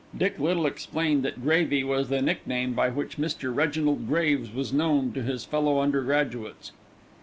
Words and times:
Dick 0.17 0.39
Little 0.39 0.65
explained 0.65 1.21
that 1.21 1.43
"Gravy" 1.43 1.83
was 1.83 2.09
the 2.09 2.23
nickname 2.23 2.73
by 2.73 2.89
which 2.89 3.17
Mr. 3.17 3.53
Reginald 3.55 4.07
Graves 4.07 4.51
was 4.51 4.73
known 4.73 5.11
to 5.11 5.21
his 5.21 5.45
fellow 5.45 5.79
undergraduates. 5.79 6.71